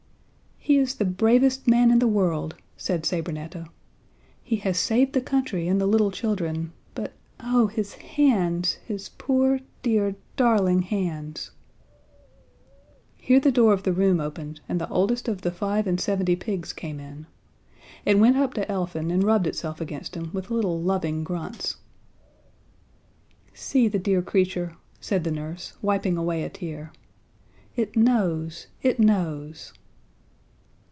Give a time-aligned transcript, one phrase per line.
[0.63, 3.65] "He is the bravest man in the world," said Sabrinetta.
[4.43, 9.61] "He has saved the country and the little children; but, oh, his hands his poor,
[9.81, 11.49] dear, darling hands!"
[13.17, 16.35] Here the door of the room opened, and the oldest of the five and seventy
[16.35, 17.25] pigs came in.
[18.05, 21.77] It went up to Elfin and rubbed itself against him with little loving grunts.
[23.55, 26.91] "See the dear creature," said the nurse, wiping away a tear.
[27.75, 29.73] "It knows, it knows!"